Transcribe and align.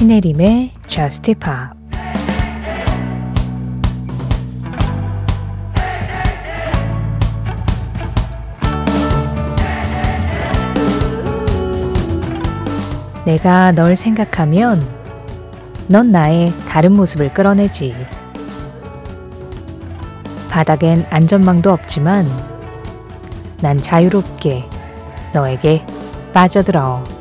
신혜림의 0.00 0.70
Just 0.86 1.34
Pop 1.34 1.78
내가 13.26 13.72
널 13.72 13.94
생각하면 13.94 14.88
넌 15.86 16.10
나의 16.10 16.54
다른 16.66 16.92
모습을 16.92 17.34
끌어내지. 17.34 17.94
바닥엔 20.48 21.04
안전망도 21.10 21.70
없지만 21.70 22.26
난 23.60 23.82
자유롭게 23.82 24.64
너에게 25.34 25.84
빠져들어. 26.32 27.19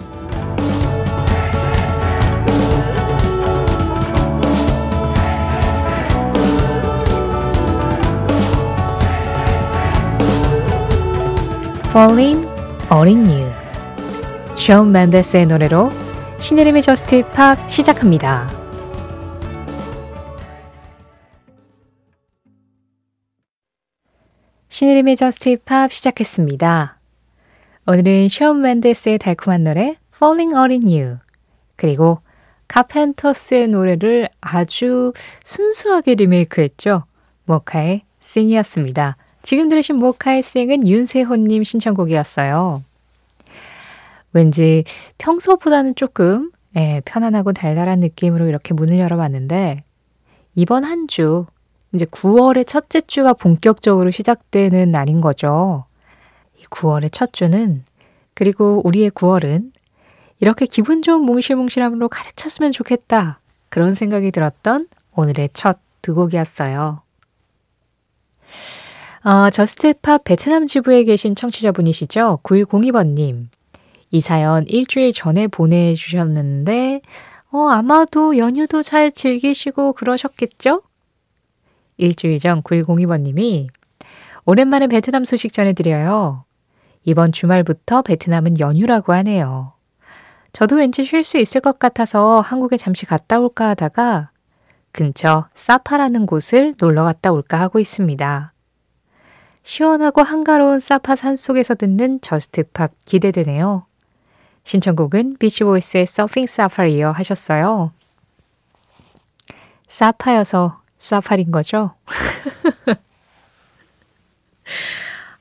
Falling 11.89 12.47
어린 12.91 13.25
유션 14.55 14.91
맨데스의 14.91 15.47
노래로 15.47 15.89
신혜림의 16.37 16.83
저스트 16.83 17.27
팝 17.31 17.67
시작합니다. 17.67 18.47
신혜림의 24.67 25.15
Just 25.15 25.57
Pop 25.65 25.91
시작했습니다. 25.91 26.99
오늘은 27.87 28.29
션 28.29 28.61
맨데스의 28.61 29.17
달콤한 29.17 29.63
노래 29.63 29.95
Falling 30.15 30.55
All 30.55 30.69
in 30.69 30.83
You 30.83 31.17
그리고 31.75 32.21
카펜터스의 32.67 33.67
노래를 33.67 34.29
아주 34.41 35.13
순수하게 35.43 36.13
리메이크했죠. 36.13 37.05
모카의 37.45 38.03
Sing이었습니다. 38.19 39.17
지금 39.43 39.69
들으신 39.69 39.95
모카의 39.97 40.43
Sing은 40.43 40.87
윤세호님 40.87 41.63
신청곡이었어요. 41.63 42.83
왠지 44.33 44.83
평소보다는 45.17 45.95
조금 45.95 46.51
예, 46.75 47.01
편안하고 47.05 47.51
달달한 47.53 47.99
느낌으로 47.99 48.47
이렇게 48.47 48.73
문을 48.73 48.99
열어봤는데 48.99 49.77
이번 50.55 50.83
한 50.83 51.07
주 51.07 51.45
이제 51.93 52.05
9월의 52.05 52.67
첫째 52.67 53.01
주가 53.01 53.33
본격적으로 53.33 54.11
시작되는 54.11 54.91
날인 54.91 55.21
거죠. 55.21 55.85
이 56.57 56.63
9월의 56.65 57.11
첫 57.11 57.33
주는 57.33 57.83
그리고 58.35 58.81
우리의 58.85 59.09
9월은 59.11 59.71
이렇게 60.39 60.67
기분 60.67 61.01
좋은 61.01 61.21
몽실몽실함으로 61.21 62.09
가득 62.09 62.37
찼으면 62.37 62.71
좋겠다. 62.71 63.39
그런 63.69 63.95
생각이 63.95 64.31
들었던 64.31 64.87
오늘의 65.15 65.49
첫 65.53 65.79
두 66.01 66.15
곡이었어요. 66.15 67.01
어, 69.23 69.49
Just 69.49 69.92
Pop 69.92 70.23
베트남 70.23 70.65
지부에 70.65 71.03
계신 71.03 71.35
청취자분이시죠? 71.35 72.39
9102번님. 72.41 73.47
이 74.11 74.21
사연 74.21 74.65
일주일 74.65 75.11
전에 75.11 75.47
보내주셨는데, 75.47 77.01
어, 77.51 77.67
아마도 77.67 78.37
연휴도 78.37 78.81
잘 78.81 79.11
즐기시고 79.11 79.93
그러셨겠죠? 79.93 80.83
일주일 81.97 82.39
전 82.39 82.63
9102번님이 82.63 83.67
오랜만에 84.45 84.87
베트남 84.87 85.25
소식 85.25 85.51
전해드려요. 85.51 86.45
이번 87.03 87.33
주말부터 87.33 88.03
베트남은 88.03 88.59
연휴라고 88.59 89.11
하네요. 89.13 89.73
저도 90.53 90.77
왠지 90.77 91.03
쉴 91.03 91.23
수 91.23 91.37
있을 91.37 91.59
것 91.59 91.77
같아서 91.77 92.39
한국에 92.39 92.77
잠시 92.77 93.05
갔다 93.05 93.37
올까 93.39 93.67
하다가 93.69 94.31
근처 94.93 95.49
사파라는 95.53 96.25
곳을 96.25 96.73
놀러 96.79 97.03
갔다 97.03 97.31
올까 97.31 97.59
하고 97.59 97.79
있습니다. 97.79 98.53
시원하고 99.69 100.23
한가로운 100.23 100.79
사파 100.79 101.15
산 101.15 101.35
속에서 101.35 101.75
듣는 101.75 102.21
Just 102.21 102.61
Pop 102.61 102.91
기대되네요. 103.05 103.85
신청곡은 104.63 105.37
비치보이스의 105.37 106.07
Surfin' 106.07 106.47
Safari요 106.47 107.11
하셨어요. 107.11 107.91
사파여서 109.87 110.81
사파린 110.97 111.51
거죠? 111.51 111.93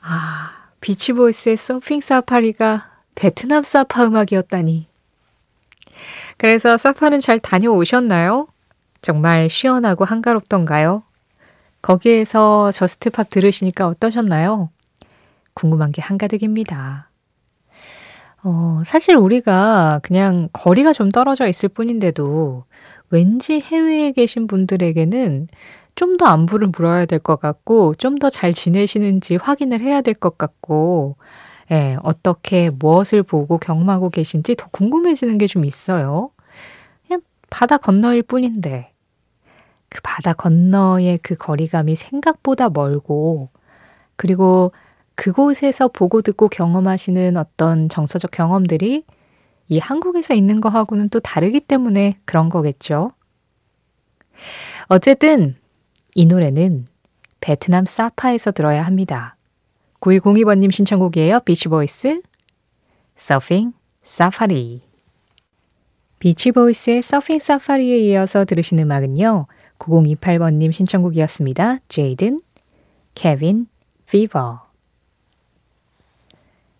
아, 0.02 0.68
비치보이스의 0.82 1.56
Surfin' 1.56 2.02
Safari가 2.02 2.90
베트남 3.14 3.62
사파 3.62 4.04
음악이었다니. 4.04 4.88
그래서 6.36 6.76
사파는 6.76 7.20
잘 7.20 7.40
다녀오셨나요? 7.40 8.48
정말 9.00 9.48
시원하고 9.48 10.04
한가롭던가요? 10.04 11.07
거기에서 11.92 12.70
Just 12.70 13.04
Pop 13.04 13.30
들으시니까 13.30 13.86
어떠셨나요? 13.88 14.68
궁금한 15.54 15.90
게 15.90 16.02
한가득입니다. 16.02 17.08
어, 18.44 18.82
사실 18.84 19.16
우리가 19.16 20.00
그냥 20.02 20.48
거리가 20.52 20.92
좀 20.92 21.10
떨어져 21.10 21.48
있을 21.48 21.70
뿐인데도 21.70 22.64
왠지 23.10 23.58
해외에 23.60 24.12
계신 24.12 24.46
분들에게는 24.46 25.48
좀 25.94 26.16
더 26.18 26.26
안부를 26.26 26.68
물어야 26.68 27.06
될 27.06 27.18
것 27.20 27.40
같고, 27.40 27.94
좀 27.94 28.18
더 28.18 28.28
잘 28.30 28.52
지내시는지 28.52 29.36
확인을 29.36 29.80
해야 29.80 30.00
될 30.02 30.14
것 30.14 30.36
같고, 30.38 31.16
예, 31.72 31.96
어떻게 32.02 32.70
무엇을 32.70 33.22
보고 33.24 33.56
경험하고 33.58 34.10
계신지 34.10 34.54
더 34.56 34.68
궁금해지는 34.70 35.38
게 35.38 35.46
좀 35.48 35.64
있어요. 35.64 36.30
그냥 37.06 37.22
바다 37.50 37.78
건너일 37.78 38.22
뿐인데, 38.22 38.92
그 39.88 40.00
바다 40.02 40.32
건너의 40.32 41.18
그 41.22 41.34
거리감이 41.34 41.94
생각보다 41.94 42.68
멀고, 42.68 43.50
그리고 44.16 44.72
그곳에서 45.14 45.88
보고 45.88 46.22
듣고 46.22 46.48
경험하시는 46.48 47.36
어떤 47.36 47.88
정서적 47.88 48.30
경험들이 48.30 49.04
이 49.68 49.78
한국에서 49.78 50.34
있는 50.34 50.60
거하고는 50.60 51.08
또 51.08 51.20
다르기 51.20 51.60
때문에 51.60 52.16
그런 52.24 52.48
거겠죠. 52.48 53.12
어쨌든 54.86 55.56
이 56.14 56.26
노래는 56.26 56.86
베트남 57.40 57.84
사파에서 57.84 58.52
들어야 58.52 58.84
합니다. 58.84 59.36
9102번님 60.00 60.72
신청곡이에요. 60.72 61.40
비치보이스 61.40 62.22
Surfin' 63.16 63.72
Safari 64.02 64.82
비치보이스의 66.18 67.02
Surfin' 67.02 67.38
Safari에 67.38 67.98
이어서 67.98 68.44
들으신 68.44 68.78
음악은요. 68.78 69.46
9028번님 69.78 70.72
신청곡이었습니다. 70.72 71.78
제이든, 71.88 72.42
Cabin 73.14 73.66
Fever 74.10 74.68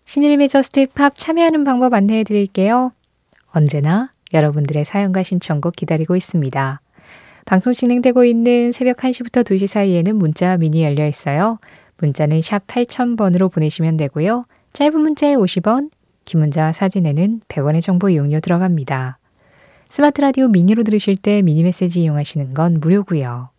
신혜림의 0.05 0.49
Just 0.49 0.87
Pop 0.95 1.13
참여하는 1.15 1.63
방법 1.63 1.93
안내해 1.93 2.23
드릴게요. 2.23 2.91
언제나 3.51 4.11
여러분들의 4.33 4.83
사연과 4.83 5.21
신청곡 5.21 5.75
기다리고 5.75 6.15
있습니다. 6.15 6.81
방송 7.45 7.73
진행되고 7.73 8.25
있는 8.25 8.71
새벽 8.71 8.97
1시부터 8.97 9.43
2시 9.43 9.67
사이에는 9.67 10.15
문자 10.15 10.57
미니 10.57 10.83
열려 10.83 11.05
있어요. 11.07 11.59
문자는 11.97 12.41
샵 12.41 12.65
8000번으로 12.65 13.51
보내시면 13.51 13.97
되고요. 13.97 14.45
짧은 14.73 14.99
문자에 14.99 15.35
50원, 15.35 15.91
긴 16.25 16.39
문자와 16.39 16.73
사진에는 16.73 17.41
100원의 17.47 17.83
정보 17.83 18.09
이용료 18.09 18.39
들어갑니다. 18.39 19.18
스마트 19.89 20.21
라디오 20.21 20.47
미니로 20.47 20.83
들으실 20.83 21.17
때 21.17 21.41
미니 21.41 21.63
메시지 21.63 22.03
이용하시는 22.03 22.53
건 22.53 22.77
무료고요. 22.79 23.49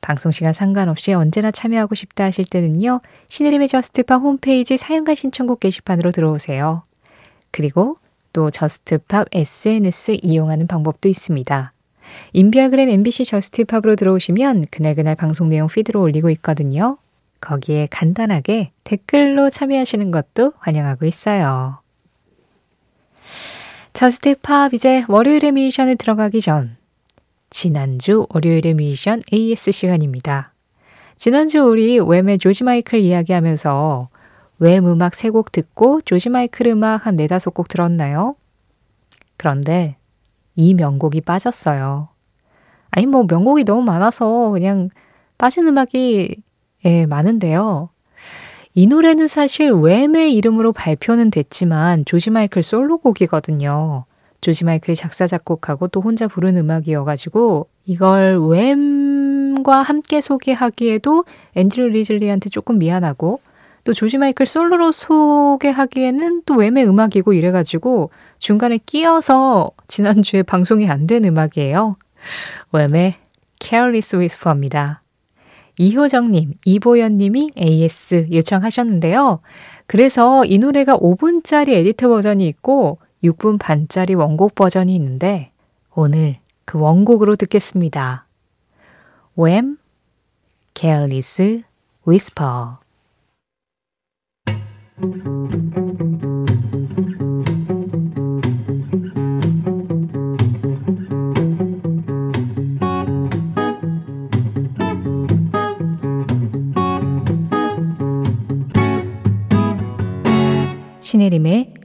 방송 0.00 0.30
시간 0.30 0.52
상관없이 0.52 1.12
언제나 1.12 1.50
참여하고 1.50 1.96
싶다 1.96 2.24
하실 2.24 2.44
때는요. 2.44 3.00
신혜림의 3.28 3.66
Just 3.66 3.98
Pop 3.98 4.22
홈페이지 4.22 4.76
사연과 4.76 5.16
신청곡 5.16 5.58
게시판으로 5.60 6.12
들어오세요. 6.12 6.82
그리고 7.50 7.96
또 8.32 8.50
Just 8.50 8.95
Pop 8.95 9.28
SNS 9.32 10.18
이용하는 10.22 10.68
방법도 10.68 11.08
있습니다. 11.08 11.72
인별그램 12.32 12.88
MBC 12.88 13.24
Just 13.24 13.50
Pop으로 13.50 13.96
들어오시면 13.96 14.66
그날그날 14.70 15.16
방송 15.16 15.48
내용 15.48 15.66
feed로 15.66 16.00
올리고 16.00 16.30
있거든요. 16.30 16.98
거기에 17.40 17.88
간단하게 17.90 18.70
댓글로 18.84 19.50
참여하시는 19.50 20.10
것도 20.12 20.52
환영하고 20.58 21.06
있어요. 21.06 21.83
Just 23.94 24.34
Pop 24.42 24.74
이제 24.74 25.04
월요일의 25.06 25.52
미션에 25.52 25.94
들어가기 25.94 26.40
전 26.40 26.76
지난주 27.50 28.26
월요일의 28.30 28.74
미션 28.74 29.22
AS 29.32 29.70
시간입니다. 29.70 30.52
지난주 31.16 31.60
우리 31.62 32.00
Wham의 32.00 32.38
조지 32.38 32.64
마이클 32.64 32.98
이야기하면서 32.98 34.08
Wham 34.60 34.88
음악 34.90 35.14
세 35.14 35.30
곡 35.30 35.52
듣고 35.52 36.00
조지 36.00 36.28
마이클 36.28 36.66
음악 36.66 37.06
한 37.06 37.14
네다섯 37.14 37.54
곡 37.54 37.68
들었나요? 37.68 38.34
그런데 39.36 39.96
이 40.56 40.74
명곡이 40.74 41.20
빠졌어요. 41.20 42.08
아니 42.90 43.06
뭐 43.06 43.24
명곡이 43.28 43.62
너무 43.62 43.82
많아서 43.82 44.50
그냥 44.50 44.90
빠진 45.38 45.68
음악이 45.68 46.42
예, 46.84 47.06
많은데요. 47.06 47.90
이 48.76 48.86
노래는 48.88 49.28
사실 49.28 49.70
Wham의 49.70 50.34
이름으로 50.34 50.72
발표는 50.72 51.30
됐지만 51.30 52.04
조지 52.04 52.30
마이클 52.30 52.62
솔로곡이거든요. 52.62 54.04
조지 54.40 54.64
마이클이 54.64 54.96
작사, 54.96 55.26
작곡하고 55.26 55.88
또 55.88 56.00
혼자 56.00 56.26
부른 56.26 56.56
음악이어가지고 56.58 57.68
이걸 57.86 58.36
웸과 58.36 59.82
함께 59.82 60.20
소개하기에도 60.20 61.24
앤드류 61.54 61.88
리즐리한테 61.90 62.50
조금 62.50 62.78
미안하고 62.78 63.40
또 63.84 63.92
조지 63.92 64.18
마이클 64.18 64.44
솔로로 64.44 64.90
소개하기에는 64.92 66.42
또 66.44 66.56
웸의 66.56 66.86
음악이고 66.88 67.32
이래가지고 67.32 68.10
중간에 68.38 68.78
끼어서 68.84 69.70
지난주에 69.88 70.42
방송이 70.42 70.88
안 70.90 71.06
된 71.06 71.24
음악이에요. 71.24 71.96
웸의 72.72 73.14
Careless 73.60 74.16
Whisper입니다. 74.16 75.03
이효정님, 75.78 76.54
이보연님이 76.64 77.50
AS 77.58 78.28
요청하셨는데요. 78.32 79.40
그래서 79.86 80.44
이 80.44 80.58
노래가 80.58 80.96
5분짜리 80.96 81.70
edit 81.70 82.08
버전이 82.08 82.46
있고 82.48 82.98
6분 83.22 83.58
반짜리 83.58 84.14
원곡 84.14 84.54
버전이 84.54 84.94
있는데 84.94 85.50
오늘 85.94 86.36
그 86.64 86.78
원곡으로 86.78 87.36
듣겠습니다. 87.36 88.26
Wham, 89.36 89.78
Careless 90.74 91.62
Whisper 92.06 92.76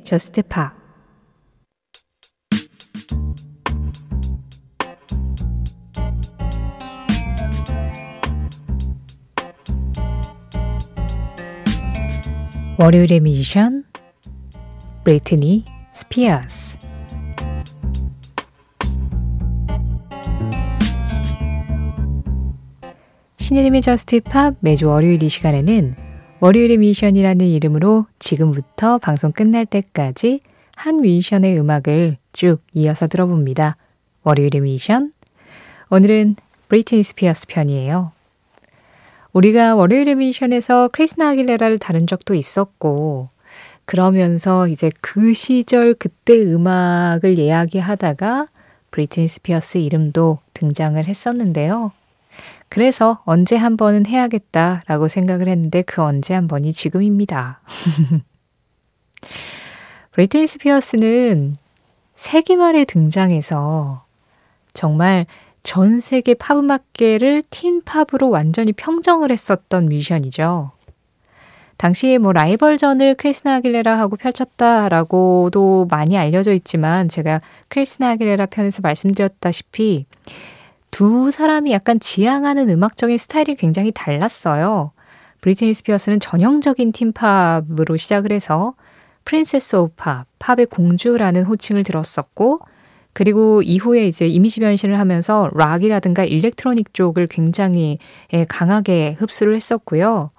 저스트 0.09 0.41
파 0.41 0.73
월요일의 12.79 13.19
뮤지션 13.19 13.83
브레이트니 15.03 15.63
스피어스. 15.93 16.79
신혜림의 23.37 23.83
저스트 23.83 24.21
팝 24.21 24.55
매주 24.61 24.87
월요일 24.87 25.21
이 25.21 25.29
시간에는 25.29 26.08
월요일의 26.41 26.77
뮤지션이라는 26.77 27.45
이름으로 27.45 28.05
지금부터 28.17 28.97
방송 28.97 29.33
끝날 29.33 29.65
때까지 29.65 30.39
한 30.73 30.97
뮤지션의 30.97 31.59
음악을 31.59 32.15
쭉 32.31 32.61
이어서 32.73 33.07
들어봅니다. 33.07 33.75
월요일의 34.23 34.61
뮤지션 34.61 35.11
오늘은 35.89 36.37
브리트니 36.69 37.03
스피어스 37.03 37.47
편이에요. 37.47 38.13
우리가 39.33 39.75
월요일의 39.75 40.15
뮤지션에서 40.15 40.89
크리스티나 40.93 41.29
아길레라를 41.31 41.77
다룬 41.77 42.07
적도 42.07 42.33
있었고, 42.35 43.29
그러면서 43.83 44.67
이제 44.67 44.91
그 45.01 45.33
시절 45.33 45.93
그때 45.93 46.39
음악을 46.41 47.37
이야기하다가 47.37 48.47
브리트니 48.91 49.27
스피어스 49.27 49.79
이름도 49.79 50.39
등장을 50.53 51.03
했었는데요. 51.03 51.91
그래서 52.69 53.21
언제 53.25 53.55
한 53.55 53.77
번은 53.77 54.05
해야겠다라고 54.05 55.07
생각을 55.07 55.47
했는데 55.47 55.81
그 55.81 56.01
언제 56.01 56.33
한 56.33 56.47
번이 56.47 56.73
지금입니다. 56.73 57.61
브리트니 60.11 60.47
스피어스는 60.47 61.57
세기 62.15 62.55
말에 62.55 62.85
등장해서 62.85 64.03
정말 64.73 65.25
전 65.63 65.99
세계 65.99 66.33
팝음악계를 66.33 67.43
틴팝으로 67.49 68.29
완전히 68.29 68.73
평정을 68.73 69.31
했었던 69.31 69.85
뮤지션이죠. 69.85 70.71
당시에 71.77 72.17
뭐 72.17 72.33
라이벌전을 72.33 73.15
크리스나 73.15 73.55
아길레라하고 73.55 74.17
펼쳤다라고도 74.17 75.87
많이 75.89 76.17
알려져 76.17 76.51
있지만 76.53 77.07
제가 77.07 77.41
크리스나 77.69 78.11
아길레라 78.11 78.47
편에서 78.47 78.81
말씀드렸다시피 78.81 80.05
두 80.91 81.31
사람이 81.31 81.71
약간 81.71 81.99
지향하는 81.99 82.69
음악적인 82.69 83.17
스타일이 83.17 83.55
굉장히 83.55 83.91
달랐어요. 83.91 84.91
브리트니 85.41 85.73
스피어스는 85.73 86.19
전형적인 86.19 86.91
teen 86.91 87.30
pop으로 87.30 87.97
시작을 87.97 88.31
해서 88.31 88.73
Princess 89.25 89.75
of 89.75 89.93
Pop, 89.95 90.25
팝의 90.39 90.65
공주라는 90.67 91.43
호칭을 91.43 91.83
들었었고 91.83 92.59
그리고 93.13 93.61
이후에 93.61 94.07
이제 94.07 94.27
이미지 94.27 94.59
변신을 94.59 94.97
하면서 94.97 95.49
락이라든가 95.53 96.23
electronic 96.23 96.93
쪽을 96.93 97.27
굉장히 97.27 97.99
예, 98.33 98.45
강하게 98.45 99.15
흡수를 99.19 99.55
했었고요. 99.55 100.31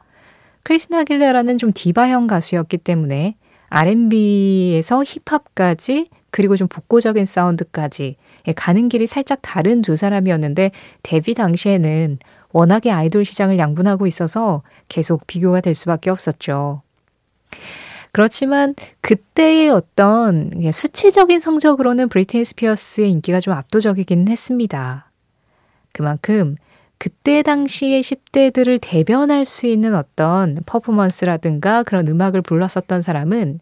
크리스티나 0.63 1.05
아길레라는 1.05 1.59
좀 1.59 1.73
디바형 1.73 2.27
가수였기 2.27 2.79
때문에 2.79 3.37
R&B에서 3.71 5.05
힙합까지 5.05 6.09
그리고 6.31 6.57
좀 6.57 6.69
복고적인 6.69 7.25
사운드까지 7.25 8.05
예, 8.05 8.17
가는 8.57 8.89
길이 8.89 9.07
살짝 9.07 9.39
다른 9.43 9.83
두 9.83 9.97
사람이었는데 9.97 10.71
데뷔 11.03 11.35
당시에는 11.35 12.19
워낙에 12.53 12.91
아이돌 12.91 13.25
시장을 13.25 13.59
양분하고 13.59 14.07
있어서 14.07 14.63
계속 14.89 15.27
비교가 15.27 15.61
될 15.61 15.75
수밖에 15.75 16.11
없었죠. 16.11 16.83
그렇지만 18.13 18.75
그때의 19.03 19.71
어떤 19.71 20.51
수치적인 20.73 21.39
성적으로는 21.39 22.09
브리트니 22.09 22.45
스피어스의 22.45 23.11
인기가 23.11 23.39
좀 23.39 23.55
압도적이기는 23.55 24.27
했습니다. 24.29 25.11
그만큼 25.93 26.57
그때 26.99 27.43
당시의 27.43 28.03
10대들을 28.03 28.79
대변할 28.83 29.45
수 29.45 29.67
있는 29.67 29.95
어떤 29.95 30.59
퍼포먼스라든가 30.67 31.83
그런 31.83 32.09
음악을 32.09 32.43
불렀었던 32.43 33.01
사람은 33.01 33.61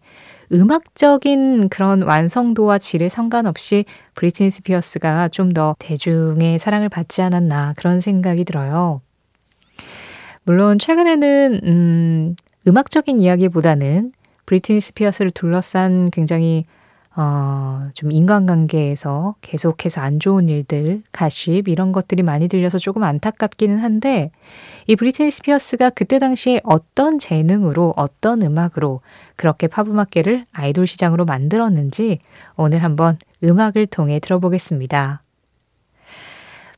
음악적인 0.52 1.68
그런 1.68 2.02
완성도와 2.02 2.78
질에 2.78 3.08
상관없이 3.08 3.84
브리트니 4.14 4.50
스피어스가 4.50 5.28
좀 5.28 5.52
더 5.52 5.74
대중의 5.78 6.58
사랑을 6.58 6.88
받지 6.88 7.22
않았나 7.22 7.74
그런 7.76 8.00
생각이 8.00 8.44
들어요. 8.44 9.00
물론 10.44 10.78
최근에는 10.78 11.60
음, 11.64 12.36
음악적인 12.66 13.20
이야기보다는 13.20 14.12
브리트니 14.46 14.81
스피어스를 14.81 15.31
둘러싼 15.31 16.10
굉장히 16.10 16.64
어, 17.20 17.91
좀 17.94 18.13
인간관계에서 18.13 19.34
계속해서 19.41 20.01
안 20.01 20.20
좋은 20.20 20.48
일들, 20.48 21.03
가십, 21.10 21.67
이런 21.67 21.91
것들이 21.91 22.22
많이 22.22 22.46
들려서 22.46 22.79
조금 22.79 23.03
안타깝기는 23.03 23.77
한데, 23.79 24.31
이 24.87 24.94
브리트니 24.94 25.32
스피어스가 25.32 25.91
그때 25.91 26.20
당시에 26.20 26.60
어떤 26.63 27.19
재능으로, 27.19 27.93
어떤 27.96 28.41
음악으로 28.43 29.01
그렇게 29.34 29.67
팝 29.67 29.89
음악계를 29.89 30.46
아이돌 30.53 30.87
시장으로 30.87 31.25
만들었는지 31.25 32.20
오늘 32.55 32.84
한번 32.84 33.19
음악을 33.43 33.87
통해 33.87 34.20
들어보겠습니다. 34.20 35.20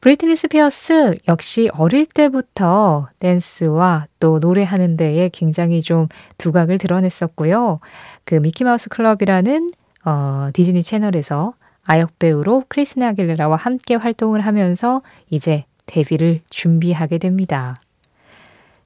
브리트니 0.01 0.37
스피어스 0.37 1.19
역시 1.29 1.69
어릴 1.75 2.07
때부터 2.07 3.11
댄스와 3.19 4.07
또 4.19 4.39
노래하는 4.39 4.97
데에 4.97 5.29
굉장히 5.31 5.83
좀 5.83 6.09
두각을 6.39 6.79
드러냈었고요. 6.79 7.81
그 8.25 8.37
미키마우스 8.37 8.89
클럽이라는 8.89 9.71
어, 10.05 10.51
디즈니 10.53 10.83
채널에서 10.83 11.55
아역 11.85 12.19
배우로 12.19 12.65
크리스티나 12.69 13.09
아길레라와 13.09 13.57
함께 13.57 13.95
활동을 13.95 14.41
하면서 14.43 15.03
이제 15.29 15.65
데뷔를 15.87 16.41
준비하게 16.51 17.19
됩니다. 17.19 17.81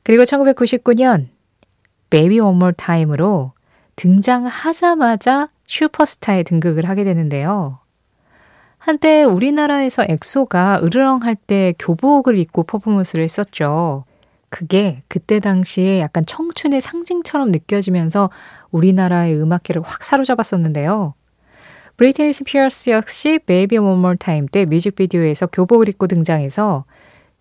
그리고 0.03 0.23
1999년 0.23 1.29
Baby 2.11 2.41
One 2.41 2.57
More 2.57 2.75
Time으로 2.77 3.53
등장하자마자 3.97 5.49
슈퍼스타에 5.67 6.43
등극을 6.43 6.89
하게 6.89 7.05
되는데요. 7.05 7.79
한때 8.79 9.25
우리나라에서 9.25 10.05
엑소가 10.07 10.81
으르렁 10.83 11.21
할 11.23 11.37
때 11.37 11.75
교복을 11.79 12.39
입고 12.39 12.65
퍼포먼스를 12.65 13.25
했었죠. 13.25 14.05
그게 14.55 15.03
그때 15.09 15.41
당시에 15.41 15.99
약간 15.99 16.25
청춘의 16.25 16.81
상징처럼 16.81 17.51
느껴지면서 17.51 18.31
우리나라의 18.71 19.35
음악계를 19.35 19.83
확 19.83 20.05
사로잡았었는데요. 20.05 21.15
브리트니 21.97 22.33
스피어스 22.33 22.91
역시 22.91 23.41
Baby 23.47 23.79
One 23.85 23.99
More 23.99 24.17
Time 24.17 24.47
때 24.47 24.65
뮤직비디오에서 24.65 25.49
교복을 25.49 25.89
입고 25.89 26.07
등장해서 26.07 26.85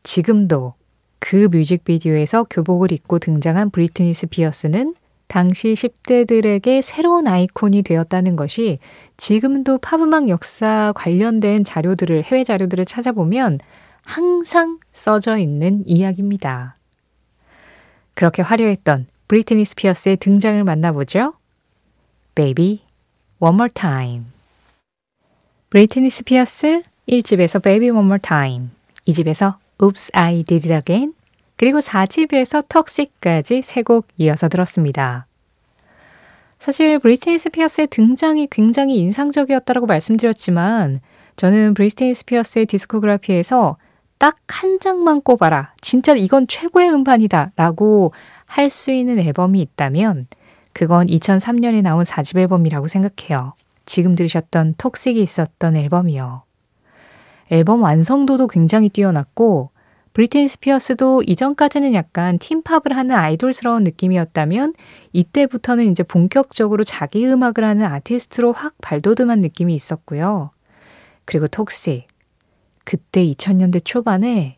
지금도 0.01 0.73
그 1.19 1.49
뮤직비디오에서 1.51 2.45
교복을 2.49 2.91
입고 2.91 3.19
등장한 3.19 3.69
브리트니 3.69 4.15
스피어스는 4.15 4.95
당시 5.27 5.73
10대들에게 5.73 6.81
새로운 6.81 7.27
아이콘이 7.27 7.83
되었다는 7.83 8.35
것이 8.35 8.79
지금도 9.17 9.77
팝음악 9.77 10.29
역사 10.29 10.91
관련된 10.95 11.63
자료들을, 11.63 12.23
해외 12.23 12.43
자료들을 12.43 12.85
찾아보면 12.85 13.59
항상 14.03 14.79
써져 14.93 15.37
있는 15.37 15.83
이야기입니다. 15.85 16.73
그렇게 18.13 18.41
화려했던 18.41 19.07
브리트니 19.27 19.65
스피어스의 19.65 20.17
등장을 20.17 20.63
만나보죠. 20.63 21.33
Baby, 22.35 22.81
One 23.39 23.55
More 23.55 23.71
Time. 23.73 24.25
브리트니 25.69 26.09
스피어스 26.09 26.83
1집에서 27.09 27.61
Baby 27.61 27.89
One 27.89 28.05
More 28.05 28.21
Time, 28.21 28.69
2집에서 29.07 29.55
Oops 29.81 30.11
I 30.13 30.43
Did 30.43 30.71
It 30.71 30.73
Again, 30.73 31.13
그리고 31.57 31.79
4집에서 31.79 32.67
Toxic까지 32.69 33.61
세 33.63 33.81
곡 33.83 34.07
이어서 34.17 34.49
들었습니다. 34.49 35.25
사실 36.59 36.99
브리트니 36.99 37.39
스피어스의 37.39 37.87
등장이 37.87 38.47
굉장히 38.49 38.97
인상적이었다고 38.97 39.85
말씀드렸지만 39.85 41.01
저는 41.35 41.73
브리트니 41.73 42.13
스피어스의 42.13 42.67
discography에서 42.67 43.77
딱 44.23 44.37
한 44.63 44.79
장만 44.79 45.21
꼽아라. 45.21 45.73
진짜 45.81 46.15
이건 46.15 46.47
최고의 46.47 46.89
음반이다. 46.89 47.51
라고 47.57 48.13
할 48.45 48.69
수 48.69 48.91
있는 48.91 49.19
앨범이 49.19 49.59
있다면 49.59 50.27
그건 50.71 51.07
2003년에 51.07 51.81
나온 51.81 52.05
4집 52.05 52.37
앨범이라고 52.37 52.87
생각해요. 52.87 53.55
지금 53.85 54.15
들으셨던 54.15 54.75
톡식이 54.77 55.21
있었던 55.21 55.75
앨범이요. 55.75 56.43
앨범 57.49 57.81
완성도도 57.83 58.47
굉장히 58.47 58.87
뛰어났고 58.87 59.71
브리트니 60.13 60.47
스피어스도 60.47 61.23
이전까지는 61.27 61.93
약간 61.93 62.39
팀팝을 62.39 62.95
하는 62.95 63.13
아이돌스러운 63.17 63.83
느낌이었다면 63.83 64.75
이때부터는 65.11 65.91
이제 65.91 66.03
본격적으로 66.03 66.85
자기 66.85 67.27
음악을 67.27 67.65
하는 67.65 67.85
아티스트로 67.85 68.53
확 68.53 68.75
발돋움한 68.81 69.41
느낌이 69.41 69.75
있었고요. 69.75 70.51
그리고 71.25 71.47
톡식. 71.47 72.12
그때 72.83 73.25
2000년대 73.25 73.83
초반에 73.83 74.57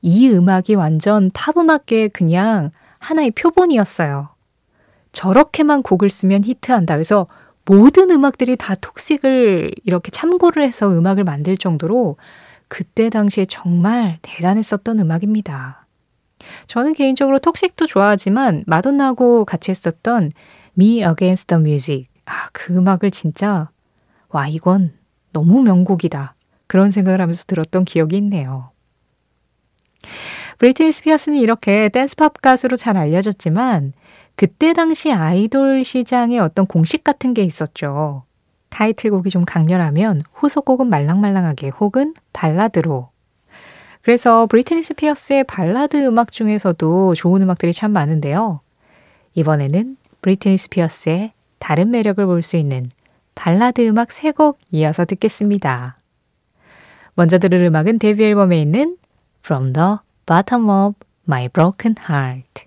이 0.00 0.28
음악이 0.28 0.74
완전 0.74 1.30
팝 1.32 1.56
음악계의 1.56 2.10
그냥 2.10 2.70
하나의 2.98 3.32
표본이었어요. 3.32 4.28
저렇게만 5.12 5.82
곡을 5.82 6.10
쓰면 6.10 6.44
히트한다. 6.44 6.94
그래서 6.94 7.26
모든 7.64 8.10
음악들이 8.10 8.56
다 8.56 8.74
톡식을 8.74 9.72
이렇게 9.84 10.10
참고를 10.10 10.62
해서 10.62 10.90
음악을 10.90 11.24
만들 11.24 11.56
정도로 11.56 12.16
그때 12.68 13.10
당시에 13.10 13.46
정말 13.46 14.18
대단했었던 14.22 14.98
음악입니다. 15.00 15.86
저는 16.66 16.94
개인적으로 16.94 17.38
톡식도 17.38 17.86
좋아하지만 17.86 18.64
마돈나하고 18.66 19.44
같이 19.44 19.70
했었던 19.70 20.32
Me 20.78 21.02
Against 21.02 21.46
the 21.46 21.60
Music. 21.60 22.06
아, 22.26 22.48
그 22.52 22.74
음악을 22.76 23.10
진짜 23.10 23.70
와, 24.28 24.46
이건 24.46 24.92
너무 25.32 25.62
명곡이다. 25.62 26.34
그런 26.68 26.92
생각을 26.92 27.20
하면서 27.20 27.44
들었던 27.44 27.84
기억이 27.84 28.16
있네요. 28.18 28.70
브리트니 30.58 30.92
스피어스는 30.92 31.38
이렇게 31.38 31.88
댄스팝 31.88 32.40
가수로 32.40 32.76
잘 32.76 32.96
알려졌지만 32.96 33.92
그때 34.36 34.72
당시 34.72 35.12
아이돌 35.12 35.82
시장에 35.84 36.38
어떤 36.38 36.66
공식 36.66 37.02
같은 37.02 37.34
게 37.34 37.42
있었죠. 37.42 38.24
타이틀곡이 38.68 39.30
좀 39.30 39.44
강렬하면 39.44 40.22
후속곡은 40.34 40.88
말랑말랑하게 40.88 41.70
혹은 41.70 42.14
발라드로. 42.32 43.08
그래서 44.02 44.46
브리트니 44.46 44.82
스피어스의 44.82 45.44
발라드 45.44 45.96
음악 46.06 46.32
중에서도 46.32 47.14
좋은 47.14 47.42
음악들이 47.42 47.72
참 47.72 47.92
많은데요. 47.92 48.60
이번에는 49.34 49.96
브리트니 50.22 50.56
스피어스의 50.58 51.32
다른 51.58 51.90
매력을 51.90 52.24
볼 52.24 52.42
수 52.42 52.56
있는 52.56 52.90
발라드 53.34 53.86
음악 53.86 54.08
3곡 54.08 54.56
이어서 54.70 55.04
듣겠습니다. 55.04 55.97
먼저 57.18 57.36
들을 57.38 57.60
음악은 57.64 57.98
데뷔 57.98 58.26
앨범에 58.26 58.60
있는 58.60 58.96
From 59.40 59.72
the 59.72 59.96
Bottom 60.24 60.68
of 60.68 60.94
My 61.26 61.48
Broken 61.48 61.96
Heart. 62.08 62.66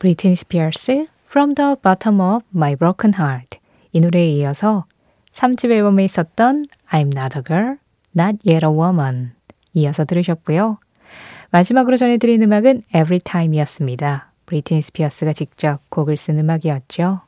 브리트니 0.00 0.34
스피어스 0.34 1.06
From 1.28 1.54
the 1.54 1.76
Bottom 1.80 2.20
of 2.20 2.44
My 2.52 2.74
Broken 2.74 3.14
Heart 3.14 3.60
이 3.92 4.00
노래에 4.00 4.26
이어서 4.26 4.86
3집 5.34 5.70
앨범에 5.70 6.04
있었던 6.06 6.66
I'm 6.90 7.16
Not 7.16 7.38
a 7.38 7.44
Girl, 7.46 7.76
Not 8.18 8.38
Yet 8.44 8.66
a 8.66 8.72
Woman 8.72 9.34
이어서 9.74 10.04
들으셨고요. 10.04 10.78
마지막으로 11.50 11.96
전해드린 11.96 12.42
음악은 12.42 12.82
Everytime이었습니다. 12.88 14.32
브리트니 14.46 14.82
스피어스가 14.82 15.32
직접 15.32 15.78
곡을 15.90 16.16
쓴 16.16 16.40
음악이었죠. 16.40 17.20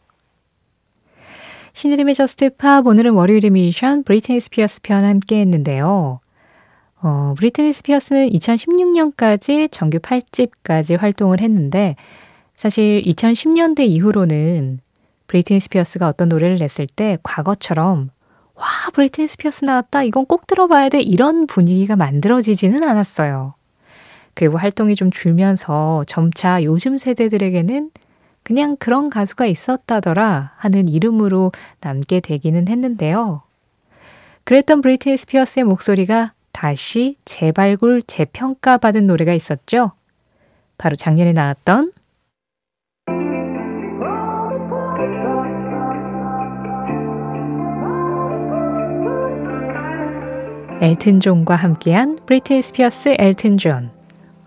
신혜림의 1.76 2.14
JUST 2.14 2.56
POP 2.56 2.86
오늘은 2.86 3.12
월요일의 3.12 3.50
뮤지션 3.50 4.04
브리트니 4.04 4.40
스피어스 4.40 4.80
편 4.80 5.04
함께 5.04 5.40
했는데요. 5.40 6.20
어, 7.02 7.34
브리트니 7.36 7.74
스피어스는 7.74 8.30
2016년까지 8.30 9.70
정규 9.70 9.98
8집까지 9.98 10.98
활동을 10.98 11.42
했는데 11.42 11.94
사실 12.54 13.02
2010년대 13.02 13.80
이후로는 13.80 14.78
브리트니 15.26 15.60
스피어스가 15.60 16.08
어떤 16.08 16.30
노래를 16.30 16.56
냈을 16.56 16.86
때 16.86 17.18
과거처럼 17.22 18.08
와, 18.54 18.64
브리트니 18.94 19.28
스피어스 19.28 19.66
나왔다. 19.66 20.02
이건 20.04 20.24
꼭 20.24 20.46
들어봐야 20.46 20.88
돼. 20.88 21.02
이런 21.02 21.46
분위기가 21.46 21.94
만들어지지는 21.94 22.84
않았어요. 22.84 23.52
그리고 24.32 24.56
활동이 24.56 24.94
좀 24.94 25.10
줄면서 25.10 26.04
점차 26.06 26.62
요즘 26.62 26.96
세대들에게는 26.96 27.90
그냥 28.46 28.76
그런 28.76 29.10
가수가 29.10 29.46
있었다더라 29.46 30.52
하는 30.56 30.86
이름으로 30.86 31.50
남게 31.80 32.20
되기는 32.20 32.68
했는데요. 32.68 33.42
그랬던 34.44 34.82
브리트니 34.82 35.16
스피어스의 35.16 35.64
목소리가 35.64 36.32
다시 36.52 37.16
재발굴, 37.24 38.02
재평가받은 38.02 39.08
노래가 39.08 39.32
있었죠. 39.32 39.90
바로 40.78 40.94
작년에 40.94 41.32
나왔던 41.32 41.90
엘튼 50.80 51.18
존과 51.18 51.56
함께한 51.56 52.20
브리트니 52.26 52.62
스피어스 52.62 53.16
엘튼 53.18 53.58
존, 53.58 53.90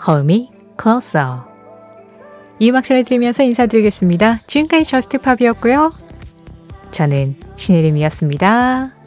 Hold 0.08 0.24
Me 0.24 0.50
Closer. 0.82 1.49
이 2.60 2.70
음악 2.70 2.84
전해드리면서 2.84 3.44
인사드리겠습니다. 3.44 4.42
지금까지 4.46 4.84
저스트팝이었고요. 4.84 5.92
저는 6.92 7.36
신혜림이었습니다. 7.56 8.99